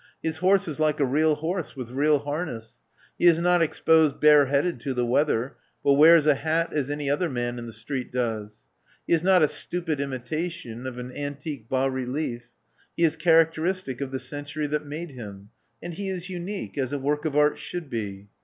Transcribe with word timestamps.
His 0.23 0.37
horse 0.37 0.67
is 0.67 0.79
like 0.79 0.99
a 0.99 1.05
real 1.05 1.35
horse, 1.35 1.75
with 1.75 1.91
real 1.91 2.17
harness. 2.17 2.79
He 3.19 3.27
is 3.27 3.37
not 3.37 3.61
exposed 3.61 4.19
bareheaded 4.19 4.79
to 4.79 4.95
the 4.95 5.05
weather, 5.05 5.57
but 5.83 5.93
wears 5.93 6.25
a 6.25 6.33
hat 6.33 6.73
as 6.73 6.89
any 6.89 7.07
other 7.07 7.29
man 7.29 7.59
in 7.59 7.67
the 7.67 7.71
street 7.71 8.11
does. 8.11 8.63
He 9.05 9.13
is 9.13 9.21
not 9.21 9.43
a 9.43 9.47
stupid 9.47 9.99
imitation 10.01 10.87
of 10.87 10.97
an 10.97 11.11
antique 11.15 11.69
bas 11.69 11.91
relief. 11.91 12.49
He 12.97 13.03
is 13.03 13.15
characteristic 13.15 14.01
of 14.01 14.09
the 14.09 14.17
century 14.17 14.65
that 14.65 14.87
made 14.87 15.11
him; 15.11 15.51
and 15.83 15.93
he 15.93 16.09
is 16.09 16.31
unique, 16.31 16.79
as 16.79 16.91
a 16.91 16.97
work 16.97 17.23
of 17.25 17.35
art 17.35 17.59
should 17.59 17.87
be. 17.91 18.27